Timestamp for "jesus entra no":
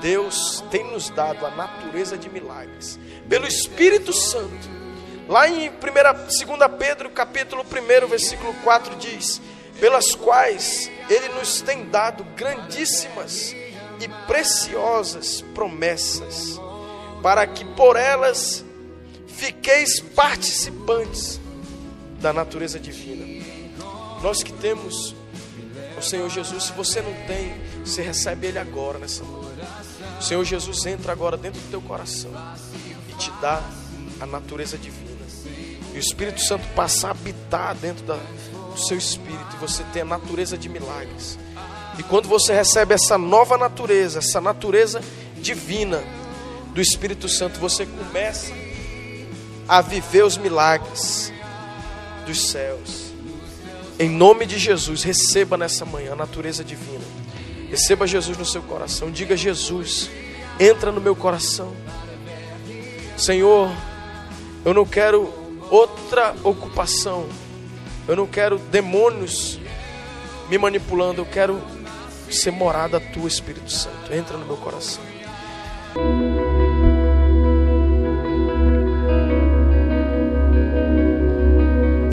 59.34-61.00